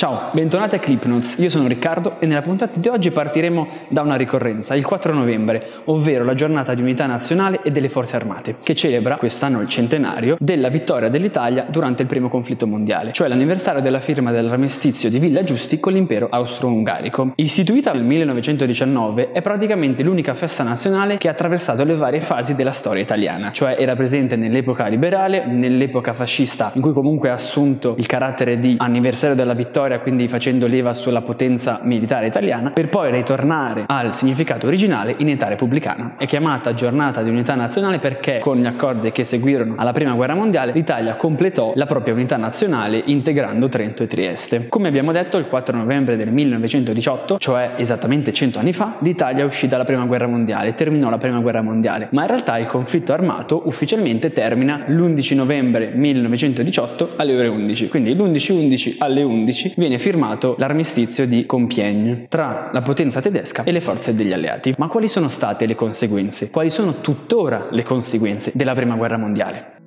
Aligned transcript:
Ciao, 0.00 0.30
bentornati 0.32 0.76
a 0.76 0.78
Clipnotes, 0.78 1.36
io 1.36 1.50
sono 1.50 1.68
Riccardo 1.68 2.18
e 2.20 2.24
nella 2.24 2.40
puntata 2.40 2.80
di 2.80 2.88
oggi 2.88 3.10
partiremo 3.10 3.68
da 3.88 4.00
una 4.00 4.14
ricorrenza, 4.14 4.74
il 4.74 4.82
4 4.82 5.12
novembre, 5.12 5.82
ovvero 5.84 6.24
la 6.24 6.32
giornata 6.32 6.72
di 6.72 6.80
unità 6.80 7.04
nazionale 7.04 7.60
e 7.62 7.70
delle 7.70 7.90
forze 7.90 8.16
armate, 8.16 8.56
che 8.62 8.74
celebra 8.74 9.16
quest'anno 9.16 9.60
il 9.60 9.68
centenario 9.68 10.38
della 10.40 10.70
vittoria 10.70 11.10
dell'Italia 11.10 11.66
durante 11.68 12.00
il 12.00 12.08
primo 12.08 12.30
conflitto 12.30 12.66
mondiale, 12.66 13.12
cioè 13.12 13.28
l'anniversario 13.28 13.82
della 13.82 14.00
firma 14.00 14.30
dell'armistizio 14.30 15.10
di 15.10 15.18
Villa 15.18 15.44
Giusti 15.44 15.78
con 15.78 15.92
l'impero 15.92 16.28
austro-ungarico. 16.30 17.32
Istituita 17.34 17.92
nel 17.92 18.04
1919, 18.04 19.32
è 19.32 19.42
praticamente 19.42 20.02
l'unica 20.02 20.32
festa 20.32 20.62
nazionale 20.62 21.18
che 21.18 21.28
ha 21.28 21.32
attraversato 21.32 21.84
le 21.84 21.94
varie 21.94 22.22
fasi 22.22 22.54
della 22.54 22.72
storia 22.72 23.02
italiana, 23.02 23.52
cioè 23.52 23.76
era 23.78 23.94
presente 23.96 24.36
nell'epoca 24.36 24.86
liberale, 24.86 25.44
nell'epoca 25.44 26.14
fascista, 26.14 26.70
in 26.72 26.80
cui 26.80 26.94
comunque 26.94 27.28
ha 27.28 27.34
assunto 27.34 27.96
il 27.98 28.06
carattere 28.06 28.58
di 28.58 28.76
anniversario 28.78 29.36
della 29.36 29.52
vittoria 29.52 29.88
storia, 29.90 29.98
quindi 29.98 30.28
facendo 30.28 30.66
leva 30.66 30.94
sulla 30.94 31.22
potenza 31.22 31.80
militare 31.82 32.26
italiana, 32.26 32.70
per 32.70 32.88
poi 32.88 33.10
ritornare 33.10 33.84
al 33.86 34.14
significato 34.14 34.66
originale 34.66 35.14
in 35.18 35.28
età 35.28 35.48
repubblicana. 35.48 36.14
È 36.16 36.26
chiamata 36.26 36.74
giornata 36.74 37.22
di 37.22 37.30
unità 37.30 37.54
nazionale 37.54 37.98
perché 37.98 38.38
con 38.38 38.58
gli 38.58 38.66
accordi 38.66 39.10
che 39.10 39.24
seguirono 39.24 39.74
alla 39.76 39.92
prima 39.92 40.12
guerra 40.12 40.34
mondiale 40.34 40.72
l'Italia 40.72 41.16
completò 41.16 41.72
la 41.74 41.86
propria 41.86 42.14
unità 42.14 42.36
nazionale 42.36 43.02
integrando 43.06 43.68
Trento 43.68 44.02
e 44.04 44.06
Trieste. 44.06 44.68
Come 44.68 44.88
abbiamo 44.88 45.12
detto, 45.12 45.38
il 45.38 45.48
4 45.48 45.76
novembre 45.76 46.16
del 46.16 46.30
1918, 46.30 47.38
cioè 47.38 47.74
esattamente 47.76 48.32
100 48.32 48.58
anni 48.58 48.72
fa, 48.72 48.96
l'Italia 49.00 49.44
uscì 49.44 49.66
dalla 49.66 49.84
prima 49.84 50.04
guerra 50.04 50.28
mondiale, 50.28 50.74
terminò 50.74 51.10
la 51.10 51.18
prima 51.18 51.40
guerra 51.40 51.62
mondiale, 51.62 52.08
ma 52.12 52.22
in 52.22 52.28
realtà 52.28 52.58
il 52.58 52.66
conflitto 52.66 53.12
armato 53.12 53.62
ufficialmente 53.64 54.32
termina 54.32 54.84
l'11 54.86 55.34
novembre 55.34 55.90
1918 55.94 57.14
alle 57.16 57.36
ore 57.36 57.48
11, 57.48 57.88
quindi 57.88 58.14
l'11-11 58.14 58.96
alle 58.98 59.22
11 59.22 59.74
viene 59.80 59.98
firmato 59.98 60.54
l'armistizio 60.58 61.26
di 61.26 61.46
Compiègne 61.46 62.26
tra 62.28 62.68
la 62.70 62.82
potenza 62.82 63.20
tedesca 63.20 63.64
e 63.64 63.72
le 63.72 63.80
forze 63.80 64.14
degli 64.14 64.32
alleati. 64.32 64.74
Ma 64.76 64.88
quali 64.88 65.08
sono 65.08 65.28
state 65.28 65.64
le 65.64 65.74
conseguenze? 65.74 66.50
Quali 66.50 66.68
sono 66.68 67.00
tuttora 67.00 67.66
le 67.70 67.82
conseguenze 67.82 68.52
della 68.54 68.74
Prima 68.74 68.94
Guerra 68.94 69.16
Mondiale? 69.16 69.78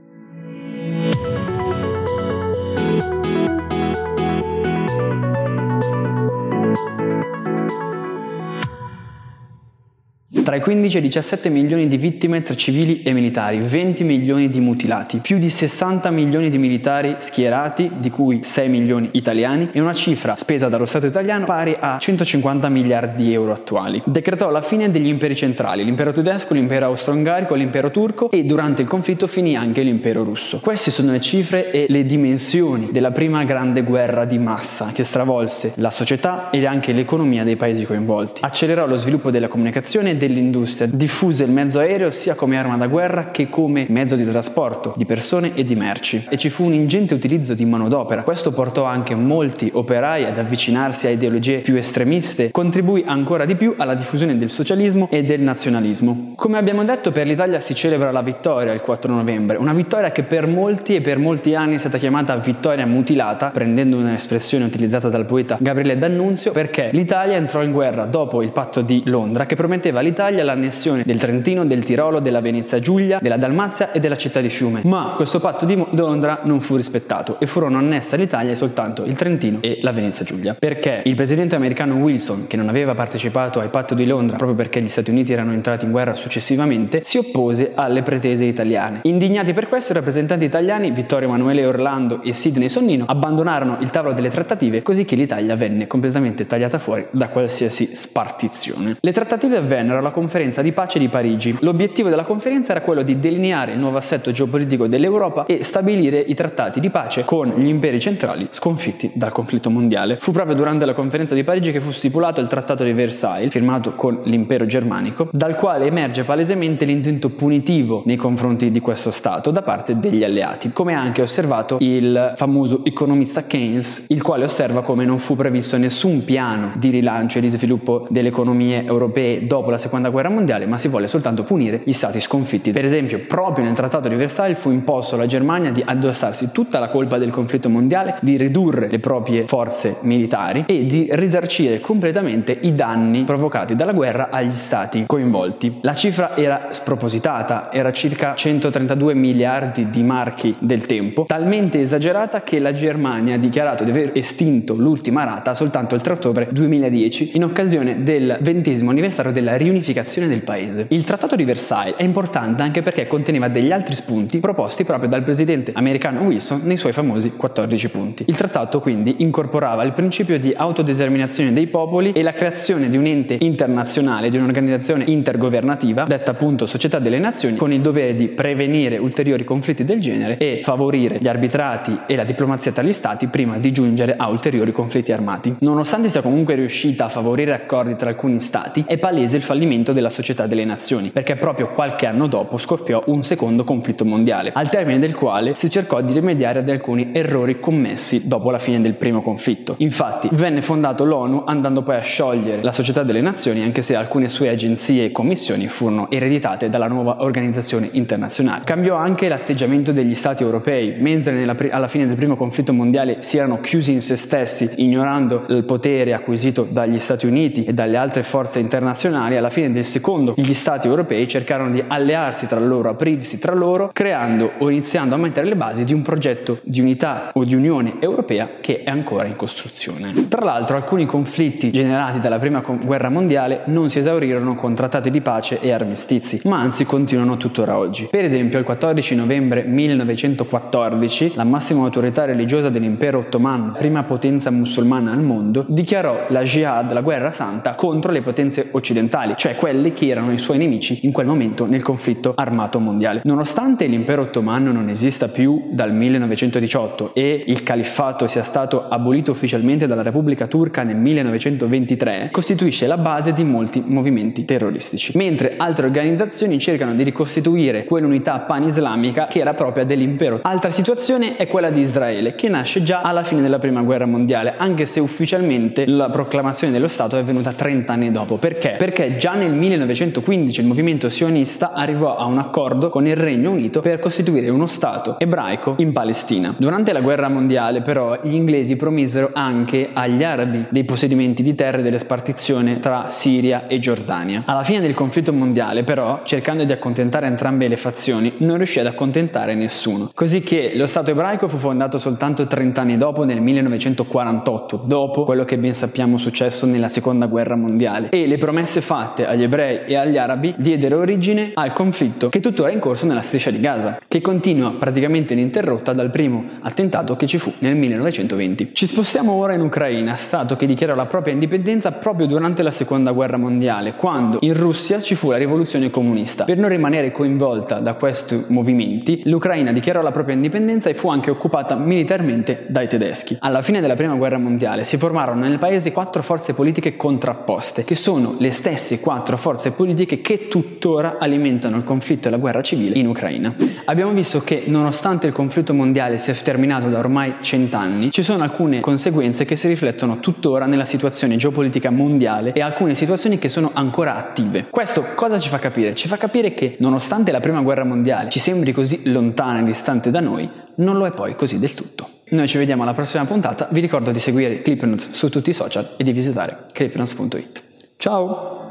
Tra 10.44 10.58
i 10.58 10.60
15 10.60 10.98
e 10.98 11.00
i 11.00 11.04
17 11.04 11.48
milioni 11.48 11.88
di 11.88 11.96
vittime 11.96 12.42
tra 12.42 12.54
civili 12.54 13.02
e 13.02 13.14
militari, 13.14 13.60
20 13.60 14.04
milioni 14.04 14.50
di 14.50 14.60
mutilati, 14.60 15.20
più 15.20 15.38
di 15.38 15.50
60 15.50 16.10
milioni 16.10 16.50
di 16.50 16.58
militari 16.58 17.16
schierati, 17.20 17.90
di 17.98 18.10
cui 18.10 18.44
6 18.44 18.68
milioni 18.68 19.08
italiani, 19.14 19.70
e 19.72 19.80
una 19.80 19.94
cifra 19.94 20.36
spesa 20.36 20.68
dallo 20.68 20.86
Stato 20.86 21.06
italiano 21.06 21.46
pari 21.46 21.78
a 21.80 21.98
150 21.98 22.68
miliardi 22.68 23.24
di 23.24 23.32
euro 23.32 23.54
attuali. 23.54 24.02
Decretò 24.06 24.50
la 24.50 24.62
fine 24.62 24.92
degli 24.92 25.08
imperi 25.08 25.34
centrali, 25.34 25.86
l'impero 25.86 26.12
tedesco, 26.12 26.54
l'impero 26.54 26.88
austro-ungarico, 26.88 27.56
l'impero 27.56 27.90
turco 27.90 28.30
e 28.30 28.44
durante 28.44 28.82
il 28.82 28.90
conflitto 28.90 29.28
finì 29.28 29.56
anche 29.56 29.82
l'impero 29.82 30.26
russo. 30.26 30.60
Queste 30.60 30.92
sono 30.92 31.14
le 31.14 31.22
cifre 31.22 31.72
e 31.72 31.86
le 31.88 32.06
dimensioni 32.06 32.90
della 32.92 33.12
prima 33.12 33.46
grande 33.46 33.82
guerra 33.82 34.26
di 34.26 34.40
massa 34.40 34.92
che 34.94 35.06
stravolse 35.06 35.72
la 35.78 35.90
società 35.90 36.50
e 36.50 36.66
anche 36.66 36.92
l'economia 36.92 37.46
dei 37.46 37.56
paesi 37.56 37.86
coinvolti. 37.86 38.42
Accelerò 38.44 38.86
lo 38.86 38.98
sviluppo 38.98 39.32
della 39.32 39.48
comunicazione 39.48 40.12
e 40.12 40.16
del 40.18 40.32
dell'industria 40.34 40.90
diffuse 40.92 41.44
il 41.44 41.52
mezzo 41.52 41.80
aereo 41.80 42.12
sia 42.12 42.36
come 42.36 42.58
arma 42.58 42.78
da 42.78 42.88
guerra 42.88 43.32
che 43.32 43.50
come 43.50 43.86
mezzo 43.90 44.16
di 44.16 44.26
trasporto 44.26 44.94
di 44.96 45.06
persone 45.06 45.54
e 45.54 45.64
di 45.64 45.76
merci 45.76 46.26
e 46.30 46.38
ci 46.38 46.50
fu 46.50 46.66
un 46.66 46.74
ingente 46.74 47.14
utilizzo 47.14 47.54
di 47.54 47.66
manodopera. 47.66 48.24
Questo 48.24 48.52
portò 48.52 48.86
anche 48.86 49.16
molti 49.16 49.70
operai 49.72 50.26
ad 50.26 50.38
avvicinarsi 50.38 51.08
a 51.08 51.12
ideologie 51.12 51.60
più 51.60 51.76
estremiste, 51.76 52.52
contribuì 52.52 53.04
ancora 53.06 53.46
di 53.46 53.56
più 53.56 53.76
alla 53.78 53.94
diffusione 53.94 54.38
del 54.38 54.50
socialismo 54.50 55.08
e 55.12 55.24
del 55.24 55.42
nazionalismo. 55.42 56.34
Come 56.36 56.58
abbiamo 56.58 56.84
detto, 56.84 57.12
per 57.12 57.28
l'Italia 57.28 57.60
si 57.60 57.76
celebra 57.76 58.12
la 58.12 58.22
vittoria 58.22 58.74
il 58.74 58.82
4 58.82 59.14
novembre, 59.14 59.58
una 59.58 59.74
vittoria 59.74 60.12
che 60.12 60.24
per 60.24 60.48
molti 60.48 60.96
e 60.96 61.02
per 61.02 61.18
molti 61.18 61.56
anni 61.56 61.76
è 61.76 61.78
stata 61.78 61.98
chiamata 61.98 62.36
vittoria 62.38 62.86
mutilata, 62.86 63.50
prendendo 63.50 63.98
un'espressione 63.98 64.66
utilizzata 64.66 65.10
dal 65.10 65.26
poeta 65.26 65.58
Gabriele 65.60 65.98
D'Annunzio, 65.98 66.52
perché 66.52 66.90
l'Italia 66.92 67.36
entrò 67.36 67.62
in 67.64 67.72
guerra 67.72 68.06
dopo 68.06 68.42
il 68.42 68.52
patto 68.52 68.82
di 68.82 69.02
Londra 69.06 69.46
che 69.46 69.56
prometteva 69.56 70.00
all'Italia 70.00 70.23
d'Italia 70.24 70.46
l'annessione 70.46 71.04
del 71.06 71.20
Trentino, 71.20 71.66
del 71.66 71.84
Tirolo, 71.84 72.22
della 72.22 72.40
Venezia 72.40 72.80
Giulia, 72.80 73.20
della 73.22 73.36
Dalmazia 73.36 73.92
e 73.92 74.00
della 74.00 74.16
città 74.16 74.40
di 74.40 74.48
Fiume. 74.50 74.80
Ma 74.86 75.16
questo 75.18 75.42
patto 75.42 75.66
di 75.66 75.76
Londra 75.92 76.40
non 76.44 76.62
fu 76.62 76.78
rispettato 76.78 77.42
e 77.42 77.46
furono 77.46 77.78
annesse 77.78 78.16
all'Italia 78.16 78.56
soltanto 78.56 79.04
il 79.04 79.16
Trentino 79.16 79.58
e 79.62 79.80
la 79.82 79.92
Venezia 79.92 80.24
Giulia. 80.24 80.56
Perché 80.58 81.02
il 81.04 81.16
presidente 81.16 81.56
americano 81.56 81.96
Wilson, 81.96 82.48
che 82.48 82.56
non 82.56 82.70
aveva 82.70 82.96
partecipato 82.96 83.60
al 83.60 83.70
patto 83.70 83.96
di 83.96 84.06
Londra 84.06 84.38
proprio 84.38 84.56
perché 84.56 84.82
gli 84.82 84.88
Stati 84.88 85.10
Uniti 85.10 85.34
erano 85.34 85.52
entrati 85.52 85.84
in 85.84 85.92
guerra 85.92 86.14
successivamente, 86.14 87.02
si 87.04 87.18
oppose 87.18 87.72
alle 87.76 88.02
pretese 88.02 88.46
italiane. 88.46 89.02
Indignati 89.04 89.52
per 89.52 89.68
questo, 89.68 89.92
i 89.92 89.96
rappresentanti 89.96 90.46
italiani 90.46 90.92
Vittorio 90.92 91.28
Emanuele 91.28 91.66
Orlando 91.66 92.22
e 92.24 92.34
Sidney 92.34 92.70
Sonnino 92.70 93.04
abbandonarono 93.08 93.80
il 93.82 93.90
tavolo 93.90 94.14
delle 94.14 94.30
trattative 94.30 94.84
così 94.84 95.04
che 95.04 95.18
l'Italia 95.18 95.58
venne 95.58 95.86
completamente 95.86 96.48
tagliata 96.48 96.80
fuori 96.80 97.08
da 97.12 97.28
qualsiasi 97.28 97.94
spartizione. 97.94 98.96
Le 99.02 99.12
trattative 99.12 99.58
avvennero 99.58 100.00
alla 100.00 100.12
conferenza 100.14 100.62
di 100.62 100.72
pace 100.72 101.00
di 101.00 101.10
Parigi. 101.10 101.58
L'obiettivo 101.60 102.08
della 102.08 102.24
conferenza 102.24 102.72
era 102.72 102.80
quello 102.80 103.02
di 103.02 103.20
delineare 103.20 103.74
il 103.74 103.80
nuovo 103.80 103.98
assetto 103.98 104.32
geopolitico 104.32 104.88
dell'Europa 104.88 105.46
e 105.46 105.66
stabilire 105.66 106.20
i 106.20 106.34
trattati 106.36 106.80
di 106.80 106.90
pace 106.90 107.26
con 107.26 107.52
gli 107.58 107.68
imperi 107.68 108.00
centrali 108.00 108.48
sconfitti 108.50 109.12
dal 109.14 109.34
conflitto 109.34 109.70
mondiale. 109.70 110.18
Fu 110.20 110.32
proprio 110.32 110.56
durante 110.56 110.86
la 110.86 110.94
conferenza 110.94 111.36
di 111.36 111.44
Parigi 111.44 111.72
che 111.72 111.82
fu 111.82 111.92
stipulato 111.92 112.40
il 112.40 112.48
trattato 112.48 112.84
di 112.86 112.94
Versailles, 112.94 113.52
firmato 113.52 113.94
con 113.96 114.22
l'impero 114.24 114.66
germanico, 114.66 115.28
dal 115.32 115.56
quale 115.56 115.88
emerge 115.88 116.24
palesemente 116.24 116.86
l'intento 116.86 117.30
punitivo 117.30 118.04
nei 118.06 118.16
confronti 118.16 118.72
di 118.72 118.80
questo 118.80 119.12
Stato 119.12 119.52
da 119.52 119.62
parte 119.62 120.00
degli 120.00 120.24
alleati, 120.24 120.72
come 120.72 120.94
ha 120.94 121.02
anche 121.02 121.22
osservato 121.22 121.78
il 121.80 122.34
famoso 122.36 122.86
economista 122.86 123.46
Keynes, 123.46 124.06
il 124.10 124.22
quale 124.22 124.44
osserva 124.44 124.82
come 124.84 125.06
non 125.06 125.18
fu 125.18 125.36
previsto 125.36 125.78
nessun 125.78 126.24
piano 126.24 126.74
di 126.76 126.90
rilancio 126.90 127.40
e 127.40 127.42
di 127.42 127.50
sviluppo 127.50 128.06
delle 128.10 128.28
economie 128.28 128.84
europee 128.84 129.48
dopo 129.48 129.72
la 129.72 129.78
seconda 129.78 130.03
seconda 130.04 130.10
guerra 130.10 130.30
mondiale, 130.30 130.66
ma 130.66 130.78
si 130.78 130.88
volle 130.88 131.08
soltanto 131.08 131.44
punire 131.44 131.82
gli 131.86 131.92
stati 131.94 132.20
sconfitti. 132.20 132.72
Per 132.72 132.84
esempio, 132.84 133.20
proprio 133.28 133.64
nel 133.64 133.76
Trattato 133.76 134.10
di 134.10 134.16
Versailles 134.16 134.60
fu 134.60 134.72
imposto 134.72 135.16
alla 135.16 135.26
Germania 135.26 135.72
di 135.72 135.82
addossarsi 135.84 136.52
tutta 136.52 136.80
la 136.80 136.90
colpa 136.90 137.18
del 137.18 137.32
conflitto 137.32 137.70
mondiale, 137.70 138.18
di 138.22 138.36
ridurre 138.36 138.90
le 138.90 139.00
proprie 139.00 139.48
forze 139.48 139.98
militari 140.02 140.66
e 140.68 140.86
di 140.86 141.08
risarcire 141.12 141.80
completamente 141.80 142.58
i 142.62 142.76
danni 142.76 143.24
provocati 143.24 143.76
dalla 143.76 143.94
guerra 143.94 144.30
agli 144.30 144.52
stati 144.52 145.06
coinvolti. 145.06 145.80
La 145.82 145.94
cifra 145.94 146.36
era 146.36 146.68
spropositata, 146.72 147.72
era 147.72 147.92
circa 147.92 148.36
132 148.36 149.14
miliardi 149.14 149.90
di 149.90 150.04
marchi 150.04 150.56
del 150.60 150.86
tempo, 150.86 151.26
talmente 151.28 151.80
esagerata 151.80 152.44
che 152.44 152.60
la 152.60 152.74
Germania 152.74 153.36
ha 153.36 153.38
dichiarato 153.38 153.84
di 153.84 153.92
aver 153.92 154.12
estinto 154.14 154.76
l'ultima 154.76 155.24
rata 155.24 155.54
soltanto 155.54 155.96
il 155.96 156.02
3 156.02 156.14
ottobre 156.14 156.48
2010 156.52 157.32
in 157.36 157.44
occasione 157.44 158.04
del 158.04 158.38
ventesimo 158.42 158.90
anniversario 158.90 159.32
della 159.32 159.56
riunificazione 159.56 159.92
pacificazione 159.94 160.28
del 160.28 160.42
paese. 160.42 160.86
Il 160.90 161.04
Trattato 161.04 161.36
di 161.36 161.46
Versailles 161.46 161.96
è 161.96 162.04
importante 162.04 162.62
anche 162.64 162.82
perché 162.82 163.08
conteneva 163.08 163.48
degli 163.48 163.72
altri 163.72 163.96
spunti 163.96 164.40
proposti 164.40 164.84
proprio 164.84 165.08
dal 165.08 165.24
presidente 165.24 165.72
americano 165.76 166.24
Wilson 166.24 166.62
nei 166.64 166.78
suoi 166.78 166.92
famosi 166.92 167.32
14 167.32 167.90
punti. 167.90 168.24
Il 168.28 168.36
trattato 168.36 168.80
quindi 168.80 169.16
incorporava 169.20 169.84
il 169.84 169.94
principio 169.94 170.40
di 170.40 170.52
autodeterminazione 170.56 171.54
dei 171.54 171.68
popoli 171.68 172.12
e 172.12 172.24
la 172.24 172.34
creazione 172.34 172.90
di 172.90 172.98
un 172.98 173.06
ente 173.06 173.38
internazionale, 173.40 174.30
di 174.30 174.38
un'organizzazione 174.38 175.06
intergovernativa, 175.06 176.06
detta 176.06 176.32
appunto 176.32 176.66
Società 176.66 177.00
delle 177.00 177.20
Nazioni, 177.20 177.56
con 177.56 177.72
il 177.72 177.82
dovere 177.82 178.16
di 178.16 178.28
prevenire 178.30 178.98
ulteriori 178.98 179.44
conflitti 179.44 179.84
del 179.84 180.02
genere 180.02 180.38
e 180.38 180.62
favorire 180.64 181.20
gli 181.20 181.28
arbitrati 181.28 182.00
e 182.08 182.16
la 182.16 182.24
diplomazia 182.24 182.72
tra 182.72 182.84
gli 182.84 182.94
stati 182.94 183.28
prima 183.28 183.58
di 183.58 183.72
giungere 183.72 184.16
a 184.18 184.30
ulteriori 184.30 184.72
conflitti 184.72 185.12
armati. 185.12 185.56
Nonostante 185.60 186.10
sia 186.10 186.22
comunque 186.22 186.56
riuscita 186.56 187.06
a 187.06 187.10
favorire 187.10 187.54
accordi 187.54 187.96
tra 187.96 188.10
alcuni 188.10 188.40
stati, 188.40 188.84
è 188.88 188.98
palese 188.98 189.38
il 189.38 189.44
fallimento 189.44 189.83
fallimento 189.84 189.92
della 189.92 190.10
Società 190.10 190.48
delle 190.48 190.64
Nazioni, 190.66 191.10
perché 191.10 191.36
proprio 191.36 191.70
qualche 191.70 192.06
anno 192.06 192.28
dopo 192.28 192.58
scoppiò 192.58 193.04
un 193.08 193.24
secondo 193.24 193.64
conflitto 193.64 194.06
mondiale, 194.06 194.52
al 194.54 194.70
termine 194.70 195.00
del 195.00 195.14
quale 195.14 195.54
si 195.56 195.70
cercò 195.70 196.02
di 196.02 196.14
rimediare 196.14 196.60
ad 196.60 196.70
alcuni 196.70 197.12
errori 197.14 197.60
commessi 197.60 198.28
dopo 198.28 198.50
la 198.50 198.58
fine 198.58 198.80
del 198.82 198.94
primo 198.94 199.22
conflitto. 199.22 199.76
Infatti 199.80 200.30
venne 200.32 200.62
fondato 200.62 201.04
l'ONU 201.04 201.44
andando 201.46 201.84
poi 201.84 201.98
a 201.98 202.02
sciogliere 202.02 202.64
la 202.64 202.72
Società 202.72 203.04
delle 203.04 203.22
Nazioni, 203.22 203.62
anche 203.62 203.82
se 203.82 203.96
alcune 203.96 204.30
sue 204.30 204.50
agenzie 204.50 205.06
e 205.06 205.12
commissioni 205.12 205.68
furono 205.68 206.10
ereditate 206.10 206.70
dalla 206.70 206.88
nuova 206.88 207.18
organizzazione 207.22 207.90
internazionale. 207.92 208.64
Cambiò 208.64 208.96
anche 208.96 209.28
l'atteggiamento 209.28 209.92
degli 209.92 210.16
stati 210.16 210.44
europei, 210.44 210.96
mentre 211.00 211.44
pri- 211.56 211.70
alla 211.70 211.88
fine 211.88 212.08
del 212.08 212.16
primo 212.16 212.36
conflitto 212.36 212.74
mondiale 212.74 213.18
si 213.20 213.38
erano 213.38 213.60
chiusi 213.60 213.92
in 213.92 214.02
se 214.02 214.16
stessi, 214.16 214.70
ignorando 214.78 215.46
il 215.50 215.66
potere 215.66 216.14
acquisito 216.14 216.68
dagli 216.70 217.00
Stati 217.00 217.26
Uniti 217.26 217.64
e 217.64 217.74
dalle 217.74 217.98
altre 217.98 218.24
forze 218.24 218.60
internazionali, 218.60 219.36
alla 219.36 219.50
fine 219.50 219.63
fine 219.64 219.72
del 219.72 219.86
secondo 219.86 220.34
gli 220.36 220.54
stati 220.54 220.88
europei 220.88 221.28
cercarono 221.28 221.72
di 221.72 221.82
allearsi 221.88 222.48
tra 222.48 222.60
loro, 222.60 222.90
aprirsi 222.90 223.40
tra 223.40 223.54
loro, 223.54 223.90
creando 223.94 224.54
o 224.60 224.70
iniziando 224.70 225.16
a 225.16 225.18
mettere 225.18 225.48
le 225.48 225.56
basi 225.56 225.84
di 225.84 225.94
un 225.94 226.02
progetto 226.02 226.60
di 226.64 226.82
unità 226.82 227.32
o 227.34 227.44
di 227.46 227.56
unione 227.56 227.96
europea 228.00 228.50
che 228.60 228.84
è 228.84 228.90
ancora 228.90 229.28
in 229.28 229.36
costruzione. 229.36 230.28
Tra 230.28 230.44
l'altro 230.44 230.76
alcuni 230.76 231.06
conflitti 231.06 231.72
generati 231.72 232.20
dalla 232.20 232.40
prima 232.40 232.60
guerra 232.62 233.10
mondiale 233.10 233.62
non 233.66 233.90
si 233.90 234.00
esaurirono 234.00 234.56
con 234.56 234.76
trattati 234.76 235.10
di 235.10 235.22
pace 235.22 235.60
e 235.62 235.72
armistizi, 235.72 236.42
ma 236.46 236.60
anzi 236.60 236.86
continuano 236.86 237.38
tuttora 237.38 237.78
oggi. 237.78 238.08
Per 238.10 238.24
esempio 238.24 238.60
il 238.60 238.66
14 238.66 239.16
novembre 239.16 239.64
1914 239.64 241.34
la 241.36 241.44
massima 241.44 241.84
autorità 241.84 242.26
religiosa 242.26 242.70
dell'impero 242.70 243.20
ottomano, 243.20 243.76
prima 243.78 244.04
potenza 244.04 244.52
musulmana 244.52 245.12
al 245.12 245.22
mondo, 245.22 245.66
dichiarò 245.68 246.26
la 246.30 246.44
jihad, 246.44 246.92
la 246.92 247.02
guerra 247.02 247.32
santa, 247.32 247.76
contro 247.76 248.12
le 248.12 248.22
potenze 248.22 248.70
occidentali, 248.72 249.36
cioè 249.38 249.53
quelle 249.54 249.94
che 249.94 250.08
erano 250.08 250.32
i 250.32 250.38
suoi 250.38 250.58
nemici 250.58 251.00
in 251.04 251.12
quel 251.12 251.26
momento 251.26 251.66
nel 251.66 251.82
conflitto 251.82 252.34
armato 252.36 252.80
mondiale. 252.80 253.22
Nonostante 253.24 253.86
l'impero 253.86 254.24
ottomano 254.24 254.72
non 254.72 254.90
esista 254.90 255.28
più 255.28 255.70
dal 255.72 255.94
1918 255.94 257.14
e 257.14 257.44
il 257.46 257.64
califfato 257.64 258.28
sia 258.28 258.44
stato 258.44 258.88
abolito 258.88 259.32
ufficialmente 259.32 259.88
dalla 259.88 260.02
Repubblica 260.02 260.48
Turca 260.48 260.84
nel 260.84 260.98
1923, 260.98 262.30
costituisce 262.32 262.88
la 262.88 262.98
base 262.98 263.34
di 263.34 263.44
molti 263.44 263.84
movimenti 263.86 264.46
terroristici, 264.46 265.18
mentre 265.18 265.56
altre 265.58 265.86
organizzazioni 265.86 266.60
cercano 266.60 266.94
di 266.94 267.04
ricostituire 267.04 267.86
quell'unità 267.86 268.40
pan-islamica 268.40 269.28
che 269.28 269.40
era 269.40 269.54
propria 269.54 269.84
dell'impero. 269.84 270.40
Altra 270.42 270.72
situazione 270.72 271.36
è 271.36 271.48
quella 271.48 271.70
di 271.70 271.82
Israele, 271.82 272.36
che 272.36 272.50
nasce 272.50 272.84
già 272.84 273.02
alla 273.02 273.24
fine 273.24 273.42
della 273.42 273.60
prima 273.60 273.82
guerra 273.82 274.06
mondiale, 274.06 274.56
anche 274.58 274.86
se 274.86 275.00
ufficialmente 275.00 275.86
la 275.86 276.10
proclamazione 276.10 276.74
dello 276.74 276.88
Stato 276.88 277.18
è 277.18 277.20
avvenuta 277.20 277.52
30 277.52 277.94
anni 277.94 278.12
dopo. 278.12 278.38
Perché? 278.38 278.76
Perché 278.78 279.18
già 279.18 279.34
nel 279.34 279.43
1915 279.52 280.62
il 280.62 280.68
movimento 280.68 281.10
sionista 281.10 281.72
arrivò 281.74 282.16
a 282.16 282.26
un 282.26 282.38
accordo 282.38 282.90
con 282.90 283.06
il 283.06 283.16
Regno 283.16 283.52
Unito 283.52 283.82
per 283.82 284.00
costituire 284.00 284.50
uno 284.50 284.68
Stato 284.68 285.20
ebraico 285.20 285.76
in 285.78 285.92
Palestina. 285.92 286.54
Durante 286.58 286.94
la 286.94 287.02
guerra 287.02 287.30
mondiale 287.30 287.82
però 287.82 288.20
gli 288.22 288.34
inglesi 288.34 288.76
promisero 288.76 289.32
anche 289.34 289.90
agli 289.94 290.24
arabi 290.24 290.66
dei 290.70 290.84
possedimenti 290.84 291.44
di 291.44 291.56
terre 291.56 291.82
delle 291.82 292.00
spartizione 292.00 292.80
tra 292.80 293.10
Siria 293.10 293.68
e 293.68 293.80
Giordania. 293.80 294.44
Alla 294.46 294.64
fine 294.64 294.82
del 294.82 294.94
conflitto 294.94 295.34
mondiale 295.34 295.84
però, 295.84 296.22
cercando 296.24 296.64
di 296.64 296.72
accontentare 296.72 297.28
entrambe 297.28 297.68
le 297.68 297.78
fazioni, 297.78 298.34
non 298.38 298.58
riuscì 298.58 298.80
ad 298.80 298.86
accontentare 298.86 299.56
nessuno. 299.56 300.10
Così 300.14 300.42
che 300.42 300.74
lo 300.76 300.88
Stato 300.88 301.12
ebraico 301.12 301.48
fu 301.48 301.58
fondato 301.58 301.98
soltanto 301.98 302.46
30 302.46 302.82
anni 302.82 302.98
dopo, 302.98 303.24
nel 303.24 303.42
1948, 303.42 304.84
dopo 304.86 305.24
quello 305.24 305.46
che 305.46 305.58
ben 305.58 305.74
sappiamo 305.74 306.18
successo 306.18 306.66
nella 306.66 306.88
seconda 306.88 307.28
guerra 307.28 307.56
mondiale. 307.56 308.10
E 308.10 308.28
le 308.28 308.38
promesse 308.38 308.82
fatte 308.82 309.26
agli 309.34 309.44
ebrei 309.44 309.82
e 309.86 309.96
agli 309.96 310.18
arabi 310.18 310.54
diedero 310.58 311.00
origine 311.00 311.52
al 311.54 311.74
conflitto 311.74 312.30
che 312.30 312.40
tuttora 312.40 312.70
è 312.70 312.74
in 312.74 312.80
corso 312.80 313.06
nella 313.06 313.22
striscia 313.22 313.52
di 313.52 313.60
Gaza, 313.60 314.00
che 314.08 314.22
continua 314.22 314.72
praticamente 314.78 315.34
ininterrotta 315.34 315.94
dal 315.94 316.10
primo 316.10 316.46
attentato 316.62 317.16
che 317.16 317.28
ci 317.28 317.38
fu 317.38 317.52
nel 317.60 317.76
1920. 317.76 318.70
Ci 318.74 318.88
spostiamo 318.88 319.32
ora 319.32 319.54
in 319.54 319.62
Ucraina, 319.62 320.16
stato 320.16 320.56
che 320.56 320.66
dichiarò 320.66 320.96
la 320.96 321.06
propria 321.06 321.34
indipendenza 321.34 321.92
proprio 321.92 322.28
durante 322.28 322.64
la 322.64 322.72
seconda 322.72 323.12
guerra 323.12 323.38
mondiale, 323.38 323.96
quando 323.96 324.38
in 324.42 324.54
Russia 324.54 325.02
ci 325.02 325.16
fu 325.16 325.32
la 325.32 325.38
rivoluzione 325.38 325.90
comunista. 325.90 326.44
Per 326.44 326.58
non 326.58 326.70
rimanere 326.70 327.12
coinvolta 327.12 327.80
da 327.80 327.96
questi 327.96 328.46
movimenti, 328.48 329.22
l'Ucraina 329.26 329.72
dichiarò 329.72 330.02
la 330.02 330.12
propria 330.12 330.36
indipendenza 330.36 330.90
e 330.90 330.94
fu 330.94 331.10
anche 331.10 331.32
occupata 331.32 331.76
militarmente 331.76 332.66
dai 332.68 332.88
tedeschi. 332.88 333.38
Alla 333.40 333.62
fine 333.62 333.82
della 333.82 333.96
prima 333.96 334.16
guerra 334.16 334.38
mondiale 334.38 334.86
si 334.86 334.98
formarono 334.98 335.42
nel 335.42 335.60
paese 335.60 335.92
quattro 335.92 336.22
forze 336.22 336.54
politiche 336.54 336.96
contrapposte, 336.96 337.84
che 337.84 337.96
sono 337.96 338.36
le 338.38 338.52
stesse 338.52 339.00
quattro 339.00 339.23
forze 339.38 339.72
politiche 339.72 340.22
che 340.22 340.48
tuttora 340.48 341.18
alimentano 341.20 341.78
il 341.78 341.84
conflitto 341.84 342.28
e 342.28 342.32
la 342.32 342.38
guerra 342.38 342.62
civile 342.62 342.98
in 342.98 343.08
Ucraina. 343.08 343.56
Abbiamo 343.86 344.12
visto 344.12 344.42
che 344.42 344.64
nonostante 344.68 345.28
il 345.28 345.34
conflitto 345.34 345.74
mondiale 345.74 346.18
sia 346.18 346.34
terminato 346.34 346.90
da 346.90 347.00
ormai 347.00 347.36
cent'anni, 347.42 348.12
ci 348.12 348.24
sono 348.24 348.44
alcune 348.44 348.80
conseguenze 348.80 349.46
che 349.46 349.56
si 349.56 349.68
riflettono 349.68 350.20
tuttora 350.20 350.66
nella 350.66 350.86
situazione 350.86 351.36
geopolitica 351.36 351.90
mondiale 351.90 352.54
e 352.54 352.62
alcune 352.62 352.96
situazioni 352.96 353.40
che 353.40 353.50
sono 353.50 353.72
ancora 353.74 354.16
attive. 354.16 354.68
Questo 354.70 355.06
cosa 355.16 355.40
ci 355.40 355.50
fa 355.50 355.60
capire? 355.60 355.96
Ci 355.96 356.08
fa 356.08 356.18
capire 356.18 356.54
che 356.54 356.76
nonostante 356.80 357.32
la 357.32 357.40
prima 357.40 357.62
guerra 357.62 357.84
mondiale 357.84 358.30
ci 358.30 358.40
sembri 358.40 358.72
così 358.72 359.12
lontana 359.12 359.60
e 359.60 359.64
distante 359.64 360.12
da 360.12 360.20
noi, 360.20 360.50
non 360.76 360.98
lo 360.98 361.06
è 361.06 361.12
poi 361.12 361.36
così 361.36 361.60
del 361.60 361.74
tutto. 361.74 362.10
Noi 362.30 362.48
ci 362.48 362.58
vediamo 362.58 362.84
alla 362.84 362.94
prossima 362.94 363.26
puntata, 363.26 363.68
vi 363.72 363.80
ricordo 363.80 364.12
di 364.12 364.20
seguire 364.20 364.62
Clipnotes 364.62 365.12
su 365.12 365.30
tutti 365.30 365.52
i 365.52 365.54
social 365.54 365.94
e 365.98 366.04
di 366.04 366.12
visitare 366.12 366.66
clipnotes.it. 366.72 367.64
Ciao! 367.98 368.63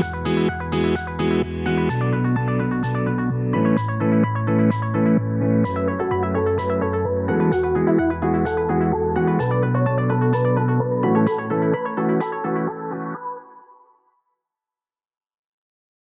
Thank 0.00 0.38